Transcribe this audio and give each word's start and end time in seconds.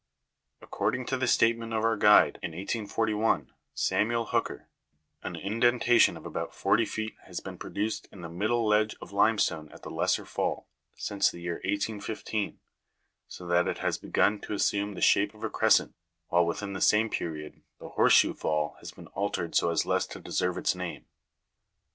According 0.63 1.05
to 1.05 1.17
the 1.17 1.27
statement 1.27 1.73
of 1.75 1.83
our 1.83 1.95
guide 1.95 2.39
in 2.41 2.53
1841, 2.53 3.53
Samuel 3.75 4.25
Hooker, 4.25 4.67
an 5.21 5.35
indentation 5.35 6.17
of 6.17 6.25
about 6.25 6.55
forty 6.55 6.85
feet 6.85 7.13
has 7.27 7.39
been 7.39 7.59
produced 7.59 8.07
in 8.11 8.21
the 8.21 8.27
middle 8.27 8.65
ledge 8.65 8.95
of 8.99 9.11
limestone 9.11 9.69
at 9.71 9.83
the 9.83 9.91
lesser 9.91 10.25
fall, 10.25 10.67
since 10.95 11.29
the 11.29 11.41
year 11.41 11.61
1815, 11.65 12.59
so 13.27 13.45
that 13.45 13.67
it 13.67 13.77
has 13.77 13.99
begun 13.99 14.39
to 14.39 14.55
assume 14.55 14.95
the 14.95 15.01
shape 15.01 15.35
of 15.35 15.43
a 15.43 15.51
crescent, 15.51 15.93
while 16.29 16.47
within 16.47 16.73
the 16.73 16.81
same 16.81 17.07
period 17.07 17.61
the 17.79 17.89
Horse 17.89 18.13
shoe 18.13 18.33
Fall 18.33 18.77
has 18.79 18.89
been 18.89 19.05
altered 19.09 19.53
so 19.53 19.69
as 19.69 19.85
less 19.85 20.07
to 20.07 20.19
deserve 20.19 20.57
its 20.57 20.73
name. 20.73 21.05